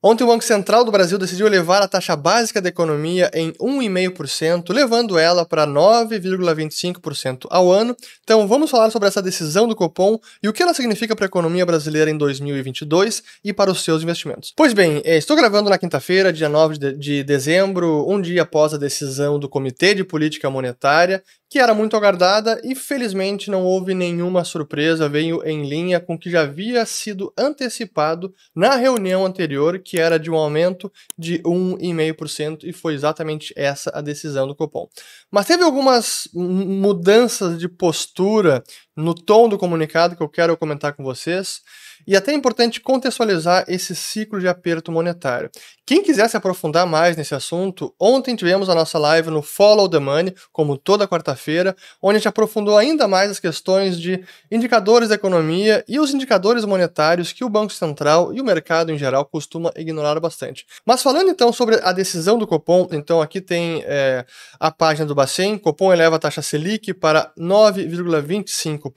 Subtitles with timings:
[0.00, 4.72] Ontem o Banco Central do Brasil decidiu elevar a taxa básica da economia em 1,5%,
[4.72, 7.96] levando ela para 9,25% ao ano.
[8.22, 11.26] Então vamos falar sobre essa decisão do Copom e o que ela significa para a
[11.26, 14.52] economia brasileira em 2022 e para os seus investimentos.
[14.56, 18.78] Pois bem, eh, estou gravando na quinta-feira, dia 9 de dezembro, um dia após a
[18.78, 24.44] decisão do Comitê de Política Monetária, que era muito aguardada e felizmente não houve nenhuma
[24.44, 29.98] surpresa, veio em linha com o que já havia sido antecipado na reunião anterior, que
[29.98, 34.88] era de um aumento de 1,5% e foi exatamente essa a decisão do Copom.
[35.30, 38.62] Mas teve algumas mudanças de postura
[38.98, 41.60] no tom do comunicado que eu quero comentar com vocês.
[42.06, 45.50] E até é importante contextualizar esse ciclo de aperto monetário.
[45.86, 49.98] Quem quiser se aprofundar mais nesse assunto, ontem tivemos a nossa live no Follow the
[49.98, 55.14] Money, como toda quarta-feira, onde a gente aprofundou ainda mais as questões de indicadores da
[55.14, 59.70] economia e os indicadores monetários que o Banco Central e o mercado em geral costuma
[59.76, 60.66] ignorar bastante.
[60.84, 64.24] Mas falando então sobre a decisão do Copom, então aqui tem é,
[64.58, 68.87] a página do Bacen, Copom eleva a taxa Selic para 9,25%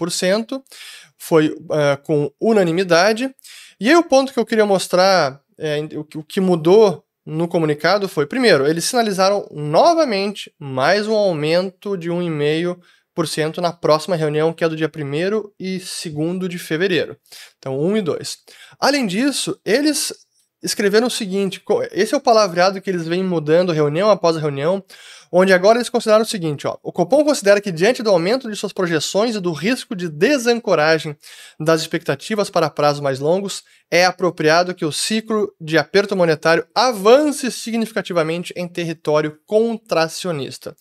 [1.17, 3.34] foi uh, com unanimidade.
[3.80, 5.78] E aí o ponto que eu queria mostrar, é,
[6.16, 13.58] o que mudou no comunicado foi, primeiro, eles sinalizaram novamente mais um aumento de 1,5%
[13.58, 17.16] na próxima reunião, que é do dia 1 e 2 de fevereiro.
[17.59, 18.38] Então, 1 e 2.
[18.80, 20.14] Além disso, eles
[20.62, 24.84] escreveram o seguinte: esse é o palavreado que eles vêm mudando reunião após reunião
[25.31, 28.56] onde agora eles consideraram o seguinte: ó, o Copom considera que, diante do aumento de
[28.56, 31.16] suas projeções e do risco de desancoragem
[31.59, 37.49] das expectativas para prazos mais longos, é apropriado que o ciclo de aperto monetário avance
[37.52, 40.76] significativamente em território contracionista.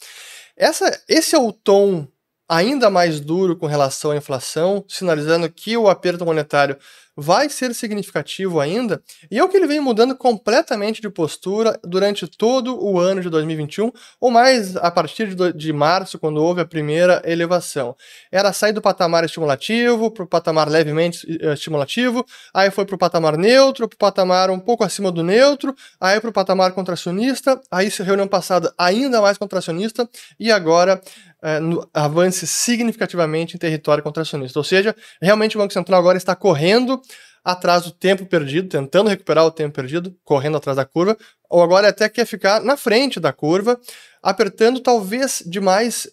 [0.57, 2.07] Essa, esse é o tom
[2.49, 6.77] ainda mais duro com relação à inflação, sinalizando que o aperto monetário
[7.21, 12.27] vai ser significativo ainda, e é o que ele vem mudando completamente de postura durante
[12.27, 16.65] todo o ano de 2021, ou mais a partir de, de março, quando houve a
[16.65, 17.95] primeira elevação.
[18.33, 22.99] Era sair do patamar estimulativo para o patamar levemente eh, estimulativo, aí foi para o
[22.99, 27.61] patamar neutro, para o patamar um pouco acima do neutro, aí para o patamar contracionista,
[27.71, 31.03] aí reunião passada ainda mais contracionista, e agora
[31.43, 34.59] é, no, avance significativamente em território contracionista.
[34.59, 37.01] Ou seja, realmente o Banco Central agora está correndo
[37.45, 41.17] atrás do tempo perdido, tentando recuperar o tempo perdido, correndo atrás da curva,
[41.49, 43.81] ou agora até quer ficar na frente da curva,
[44.23, 46.09] apertando talvez demais.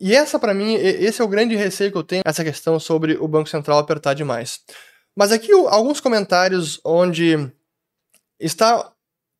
[0.00, 3.14] E essa, para mim, esse é o grande receio que eu tenho, essa questão sobre
[3.14, 4.60] o Banco Central apertar demais.
[5.16, 7.50] Mas aqui alguns comentários onde
[8.40, 8.92] está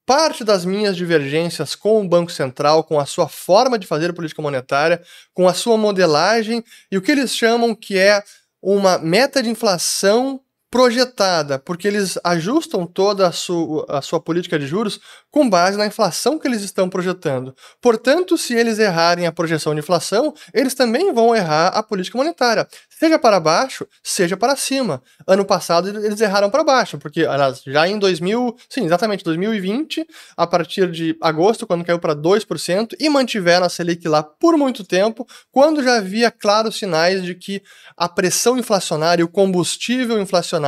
[0.04, 4.42] parte das minhas divergências com o Banco Central, com a sua forma de fazer política
[4.42, 5.02] monetária,
[5.32, 8.22] com a sua modelagem e o que eles chamam que é
[8.60, 10.40] uma meta de inflação
[10.72, 14.98] projetada, porque eles ajustam toda a, a sua política de juros
[15.30, 17.54] com base na inflação que eles estão projetando.
[17.78, 22.66] Portanto, se eles errarem a projeção de inflação, eles também vão errar a política monetária,
[22.88, 25.02] seja para baixo, seja para cima.
[25.26, 27.26] Ano passado eles erraram para baixo, porque
[27.66, 33.10] já em 2000, sim, exatamente 2020, a partir de agosto, quando caiu para 2% e
[33.10, 37.62] mantiveram a Selic lá por muito tempo, quando já havia claros sinais de que
[37.94, 40.61] a pressão inflacionária, o combustível inflacionário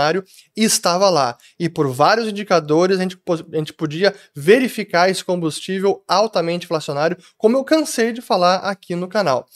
[0.54, 1.36] estava lá.
[1.58, 3.18] E por vários indicadores a gente,
[3.52, 9.08] a gente podia verificar esse combustível altamente inflacionário, como eu cansei de falar aqui no
[9.08, 9.46] canal.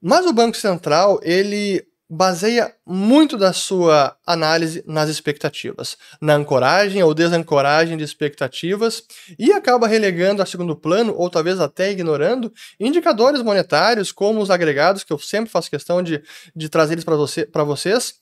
[0.00, 7.14] Mas o Banco Central, ele baseia muito da sua análise nas expectativas, na ancoragem ou
[7.14, 9.02] desancoragem de expectativas
[9.38, 15.02] e acaba relegando a segundo plano, ou talvez até ignorando, indicadores monetários como os agregados,
[15.02, 16.22] que eu sempre faço questão de,
[16.54, 18.16] de trazer eles para você, vocês,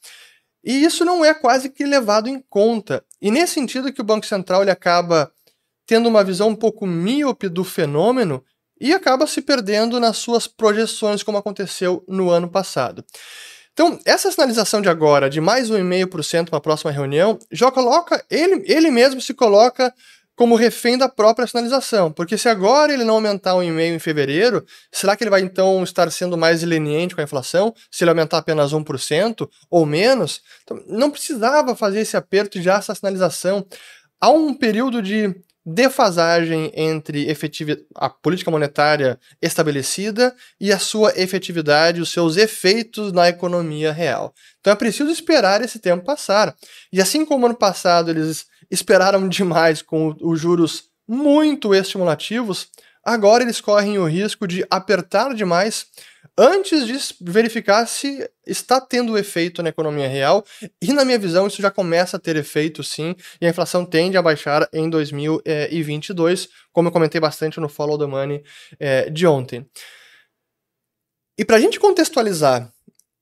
[0.64, 3.04] e isso não é quase que levado em conta.
[3.20, 5.32] E nesse sentido que o Banco Central ele acaba
[5.86, 8.44] tendo uma visão um pouco míope do fenômeno
[8.80, 13.04] e acaba se perdendo nas suas projeções, como aconteceu no ano passado.
[13.72, 18.62] Então, essa sinalização de agora, de mais 1,5% para a próxima reunião, já coloca, ele,
[18.66, 19.92] ele mesmo se coloca
[20.40, 22.10] como refém da própria sinalização.
[22.10, 25.82] Porque se agora ele não aumentar um e-mail em fevereiro, será que ele vai então
[25.84, 27.74] estar sendo mais leniente com a inflação?
[27.90, 30.40] Se ele aumentar apenas 1% ou menos?
[30.62, 33.66] Então, não precisava fazer esse aperto já essa sinalização.
[34.18, 35.30] Há um período de
[35.62, 37.26] defasagem entre
[37.96, 44.32] a política monetária estabelecida e a sua efetividade, os seus efeitos na economia real.
[44.58, 46.56] Então é preciso esperar esse tempo passar.
[46.90, 52.68] E assim como ano passado eles esperaram demais com os juros muito estimulativos,
[53.04, 55.86] agora eles correm o risco de apertar demais
[56.38, 60.44] antes de verificar se está tendo efeito na economia real.
[60.80, 64.16] E, na minha visão, isso já começa a ter efeito, sim, e a inflação tende
[64.16, 68.42] a baixar em 2022, como eu comentei bastante no Follow the Money
[68.78, 69.66] é, de ontem.
[71.36, 72.70] E para a gente contextualizar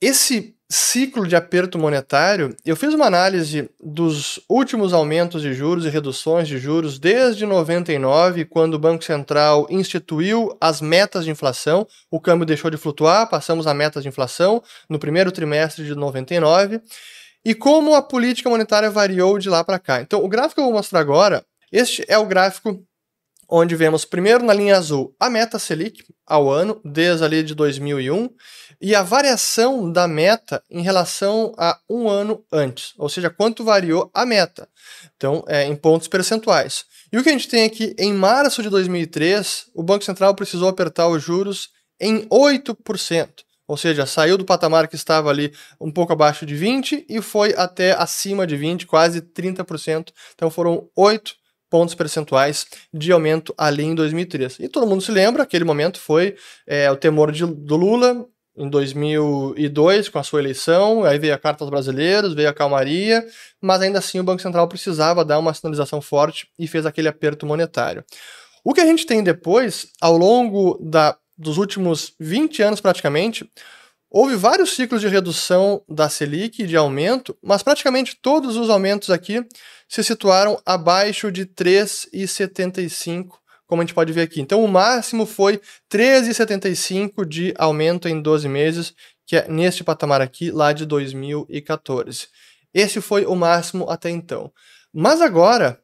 [0.01, 5.88] esse ciclo de aperto monetário, eu fiz uma análise dos últimos aumentos de juros e
[5.88, 12.20] reduções de juros desde 99, quando o Banco Central instituiu as metas de inflação, o
[12.20, 16.82] câmbio deixou de flutuar, passamos a metas de inflação no primeiro trimestre de 99,
[17.44, 20.03] e como a política monetária variou de lá para cá.
[20.03, 21.43] Então, o gráfico que eu vou mostrar agora,
[21.73, 22.82] este é o gráfico
[23.49, 28.29] onde vemos primeiro na linha azul a meta Selic ao ano, desde ali de 2001,
[28.81, 34.11] e a variação da meta em relação a um ano antes, ou seja, quanto variou
[34.12, 34.69] a meta,
[35.17, 36.85] então é, em pontos percentuais.
[37.11, 40.69] E o que a gente tem aqui, em março de 2003, o Banco Central precisou
[40.69, 43.29] apertar os juros em 8%.
[43.67, 47.55] Ou seja, saiu do patamar que estava ali um pouco abaixo de 20 e foi
[47.55, 50.09] até acima de 20, quase 30%.
[50.35, 51.35] Então foram 8
[51.70, 54.59] pontos percentuais de aumento ali em 2003.
[54.61, 56.37] E todo mundo se lembra, aquele momento foi
[56.67, 58.26] é, o temor de, do Lula
[58.59, 63.25] em 2002 com a sua eleição, aí veio a Carta aos Brasileiros, veio a calmaria,
[63.61, 67.47] mas ainda assim o Banco Central precisava dar uma sinalização forte e fez aquele aperto
[67.47, 68.05] monetário.
[68.65, 73.49] O que a gente tem depois, ao longo da, dos últimos 20 anos praticamente,
[74.10, 79.44] houve vários ciclos de redução da Selic, de aumento, mas praticamente todos os aumentos aqui
[79.88, 83.38] se situaram abaixo de 3,75
[83.69, 84.40] como a gente pode ver aqui.
[84.40, 85.60] Então, o máximo foi
[85.93, 88.94] 13,75 de aumento em 12 meses,
[89.26, 92.28] que é neste patamar aqui, lá de 2014.
[92.72, 94.50] Esse foi o máximo até então.
[94.93, 95.78] Mas agora,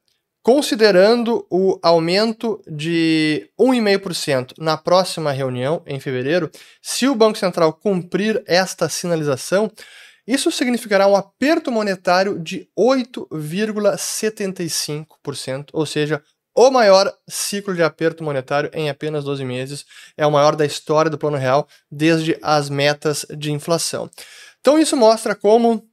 [0.45, 6.51] considerando o aumento de 1,5% na próxima reunião, em fevereiro,
[6.83, 9.73] se o Banco Central cumprir esta sinalização,
[10.27, 16.23] isso significará um aperto monetário de 8,75%, ou seja,
[16.55, 21.11] o maior ciclo de aperto monetário em apenas 12 meses, é o maior da história
[21.11, 24.11] do Plano Real desde as metas de inflação.
[24.61, 25.89] Então isso mostra como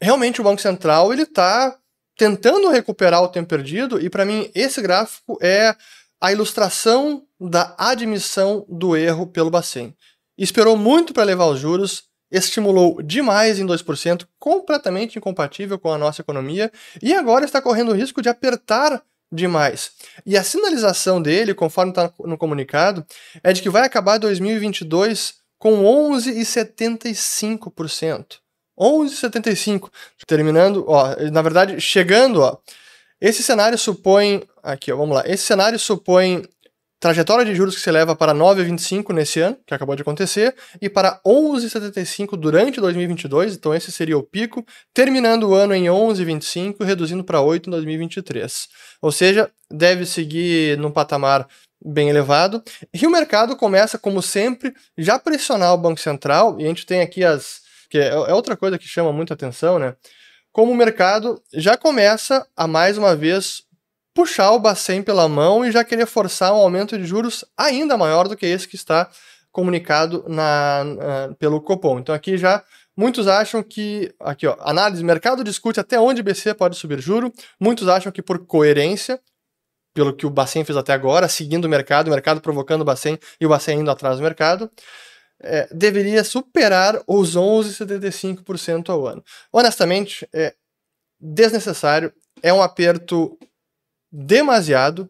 [0.00, 1.76] realmente o Banco Central ele está
[2.20, 5.74] tentando recuperar o tempo perdido e para mim esse gráfico é
[6.20, 9.96] a ilustração da admissão do erro pelo Bacen.
[10.36, 16.20] Esperou muito para levar os juros, estimulou demais em 2%, completamente incompatível com a nossa
[16.20, 16.70] economia,
[17.00, 19.02] e agora está correndo o risco de apertar
[19.32, 19.92] demais.
[20.26, 23.02] E a sinalização dele, conforme está no comunicado,
[23.42, 28.40] é de que vai acabar 2022 com 11,75%.
[28.80, 29.90] 11,75%.
[30.26, 32.56] Terminando, ó, na verdade, chegando, ó.
[33.20, 35.22] Esse cenário supõe, aqui, ó, vamos lá.
[35.26, 36.42] Esse cenário supõe
[37.00, 40.88] trajetória de juros que se leva para 9,25 nesse ano, que acabou de acontecer, e
[40.88, 47.24] para 11,75 durante 2022, então esse seria o pico, terminando o ano em 11,25, reduzindo
[47.24, 48.68] para 8 em 2023.
[49.00, 51.48] Ou seja, deve seguir num patamar
[51.82, 52.62] bem elevado.
[52.92, 57.00] E o mercado começa, como sempre, já pressionar o Banco Central, e a gente tem
[57.00, 57.59] aqui as.
[57.90, 59.96] Que é, é outra coisa que chama muita atenção, né?
[60.52, 63.64] Como o mercado já começa a mais uma vez
[64.14, 68.28] puxar o Bacen pela mão e já querer forçar um aumento de juros ainda maior
[68.28, 69.08] do que esse que está
[69.52, 71.98] comunicado na, pelo Copom.
[71.98, 72.62] Então aqui já
[72.96, 77.32] muitos acham que aqui ó, análise mercado discute até onde o BC pode subir juro.
[77.58, 79.20] Muitos acham que por coerência,
[79.94, 83.18] pelo que o Bacen fez até agora, seguindo o mercado, o mercado provocando o Bacen
[83.40, 84.70] e o Bacen indo atrás do mercado,
[85.42, 89.24] é, deveria superar os 11,75% ao ano.
[89.52, 90.54] Honestamente, é
[91.20, 93.38] desnecessário, é um aperto
[94.10, 95.08] demasiado,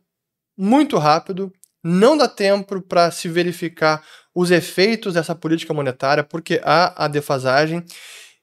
[0.56, 7.04] muito rápido, não dá tempo para se verificar os efeitos dessa política monetária, porque há
[7.04, 7.84] a defasagem.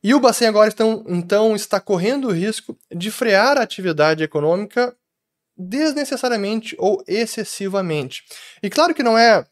[0.03, 4.95] E o Bacen agora então, então está correndo o risco de frear a atividade econômica
[5.57, 8.23] desnecessariamente ou excessivamente.
[8.61, 9.45] E claro que não é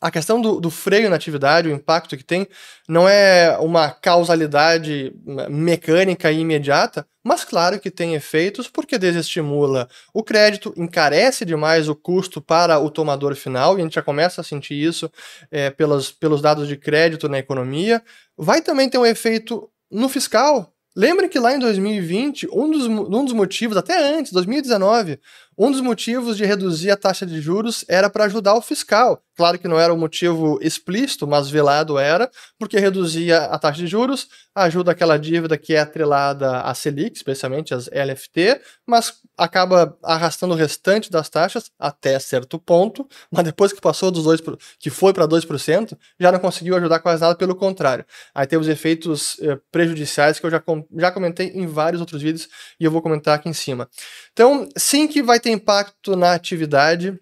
[0.00, 2.46] a questão do, do, freio na atividade, o impacto que tem,
[2.88, 5.12] não é uma causalidade
[5.48, 11.94] mecânica e imediata, mas claro que tem efeitos porque desestimula o crédito, encarece demais o
[11.96, 15.10] custo para o tomador final, e a gente já começa a sentir isso
[15.50, 18.02] é, pelos, pelos dados de crédito na economia.
[18.36, 20.72] Vai também ter um efeito no fiscal.
[20.96, 25.20] Lembre que lá em 2020, um dos, um dos motivos, até antes, 2019,
[25.58, 29.20] um dos motivos de reduzir a taxa de juros era para ajudar o fiscal.
[29.38, 33.78] Claro que não era o um motivo explícito, mas velado era, porque reduzia a taxa
[33.78, 39.96] de juros, ajuda aquela dívida que é atrelada à Selic, especialmente as LFT, mas acaba
[40.02, 44.40] arrastando o restante das taxas até certo ponto, mas depois que passou dos dois,
[44.80, 48.04] que foi para 2%, já não conseguiu ajudar quase nada, pelo contrário.
[48.34, 52.20] Aí tem os efeitos eh, prejudiciais que eu já, com, já comentei em vários outros
[52.20, 52.48] vídeos
[52.80, 53.88] e eu vou comentar aqui em cima.
[54.32, 57.18] Então, sim que vai ter impacto na atividade,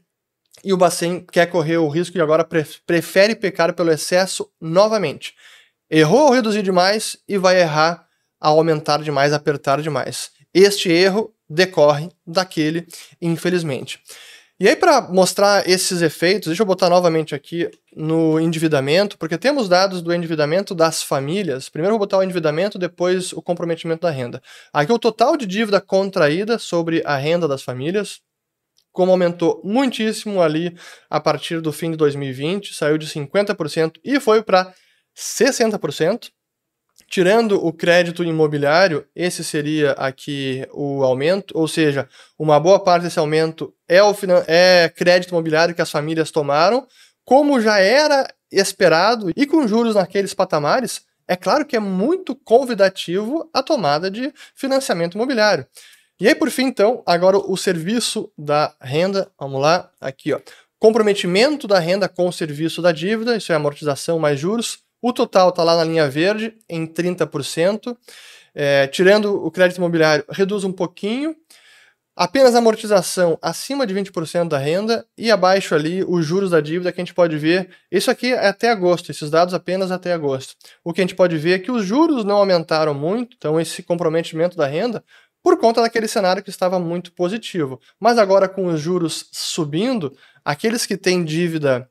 [0.65, 2.45] e o Bacen quer correr o risco e agora
[2.87, 5.35] prefere pecar pelo excesso novamente.
[5.89, 8.07] Errou ao reduzir demais e vai errar
[8.41, 10.31] ao aumentar demais, apertar demais.
[10.53, 12.87] Este erro decorre daquele,
[13.21, 14.01] infelizmente.
[14.59, 19.69] E aí, para mostrar esses efeitos, deixa eu botar novamente aqui no endividamento, porque temos
[19.69, 21.69] dados do endividamento das famílias.
[21.69, 24.41] Primeiro vou botar o endividamento, depois o comprometimento da renda.
[24.73, 28.21] Aqui é o total de dívida contraída sobre a renda das famílias,
[28.93, 30.75] como aumentou muitíssimo ali
[31.11, 34.73] a partir do fim de 2020, saiu de 50% e foi para
[35.15, 36.31] 60%.
[37.09, 42.09] Tirando o crédito imobiliário, esse seria aqui o aumento, ou seja,
[42.39, 44.15] uma boa parte desse aumento é, o
[44.47, 46.87] é crédito imobiliário que as famílias tomaram,
[47.25, 53.49] como já era esperado, e com juros naqueles patamares, é claro que é muito convidativo
[53.53, 55.67] a tomada de financiamento imobiliário.
[56.19, 60.41] E aí, por fim, então, agora o serviço da renda, vamos lá, aqui, ó.
[60.79, 64.79] Comprometimento da renda com o serviço da dívida, isso é amortização mais juros.
[65.07, 67.97] O total está lá na linha verde, em 30%.
[68.53, 71.33] É, tirando o crédito imobiliário, reduz um pouquinho.
[72.17, 77.01] Apenas amortização acima de 20% da renda e abaixo ali os juros da dívida que
[77.01, 77.71] a gente pode ver.
[77.89, 80.57] Isso aqui é até agosto, esses dados apenas até agosto.
[80.83, 83.85] O que a gente pode ver é que os juros não aumentaram muito, então esse
[83.85, 85.05] comprometimento da renda
[85.41, 87.81] por conta daquele cenário que estava muito positivo.
[88.01, 90.13] Mas agora, com os juros subindo,
[90.45, 91.89] aqueles que têm dívida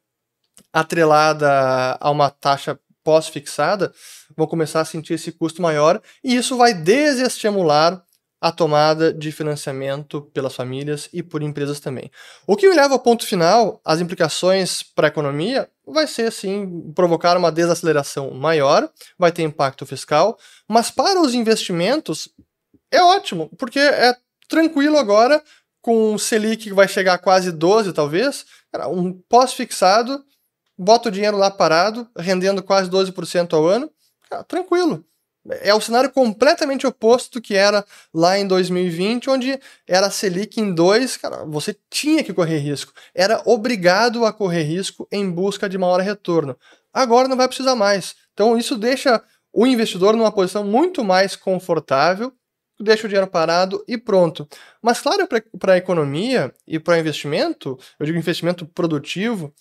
[0.73, 3.93] atrelada a uma taxa pós-fixada
[4.35, 8.03] vão começar a sentir esse custo maior e isso vai desestimular
[8.41, 12.11] a tomada de financiamento pelas famílias e por empresas também.
[12.45, 16.91] O que me leva ao ponto final, as implicações para a economia vai ser sim
[16.93, 22.29] provocar uma desaceleração maior, vai ter impacto fiscal, mas para os investimentos
[22.91, 24.15] é ótimo, porque é
[24.47, 25.41] tranquilo agora,
[25.81, 28.45] com o Selic que vai chegar a quase 12, talvez,
[28.91, 30.23] um pós-fixado,
[30.77, 33.89] bota o dinheiro lá parado, rendendo quase 12% ao ano,
[34.47, 35.05] tranquilo.
[35.61, 41.17] É o cenário completamente oposto que era lá em 2020, onde era Selic em 2,
[41.17, 42.91] cara, você tinha que correr risco.
[43.13, 46.57] Era obrigado a correr risco em busca de maior retorno.
[46.91, 48.15] Agora não vai precisar mais.
[48.33, 49.21] Então isso deixa
[49.53, 52.33] o investidor numa posição muito mais confortável
[52.83, 54.47] deixa o dinheiro parado e pronto.
[54.81, 55.27] Mas, claro,
[55.57, 59.53] para a economia e para investimento, eu digo investimento produtivo,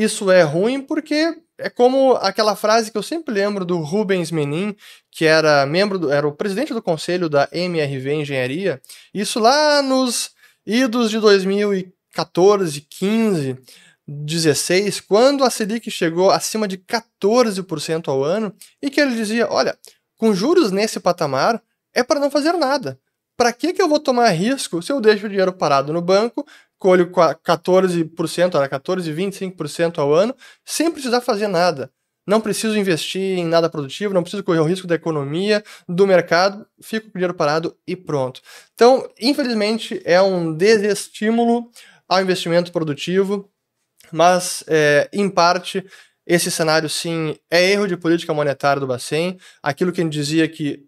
[0.00, 4.76] isso é ruim porque é como aquela frase que eu sempre lembro do Rubens Menin,
[5.10, 8.80] que era membro do, era o presidente do conselho da MRV Engenharia,
[9.12, 10.30] isso lá nos
[10.64, 13.58] idos de 2014, 15,
[14.06, 19.76] 16, quando a Selic chegou acima de 14% ao ano, e que ele dizia: olha,
[20.16, 21.60] com juros nesse patamar,
[21.92, 23.00] é para não fazer nada.
[23.36, 26.46] Para que, que eu vou tomar risco se eu deixo o dinheiro parado no banco,
[26.78, 31.90] colho 14%, era 14, 25% ao ano, sem precisar fazer nada?
[32.26, 36.66] Não preciso investir em nada produtivo, não preciso correr o risco da economia, do mercado,
[36.80, 38.42] fico com o dinheiro parado e pronto.
[38.74, 41.70] Então, infelizmente, é um desestímulo
[42.06, 43.50] ao investimento produtivo,
[44.12, 45.84] mas, é, em parte,
[46.26, 50.86] esse cenário, sim, é erro de política monetária do Bacen, aquilo que gente dizia que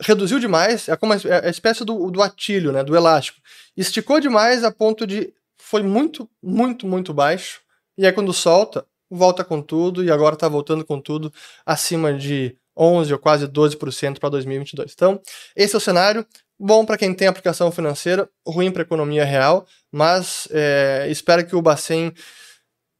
[0.00, 3.38] reduziu demais, é como a, é a espécie do, do atilho, né, do elástico.
[3.76, 7.60] Esticou demais a ponto de foi muito, muito, muito baixo.
[7.98, 11.32] E aí quando solta, volta com tudo e agora está voltando com tudo
[11.64, 14.92] acima de 11 ou quase 12% para 2022.
[14.92, 15.20] Então,
[15.54, 16.26] esse é o cenário.
[16.58, 21.54] Bom para quem tem aplicação financeira, ruim para a economia real, mas é, espero que
[21.54, 22.12] o Bacen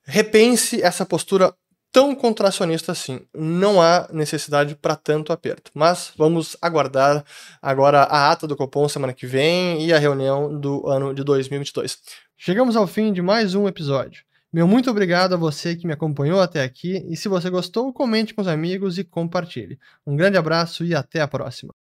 [0.04, 1.54] repense essa postura
[1.96, 3.22] tão contracionista assim.
[3.34, 5.70] Não há necessidade para tanto aperto.
[5.72, 7.24] Mas vamos aguardar
[7.62, 11.96] agora a ata do Copom semana que vem e a reunião do ano de 2022.
[12.36, 14.24] Chegamos ao fim de mais um episódio.
[14.52, 18.34] Meu muito obrigado a você que me acompanhou até aqui e se você gostou, comente
[18.34, 19.78] com os amigos e compartilhe.
[20.06, 21.72] Um grande abraço e até a próxima.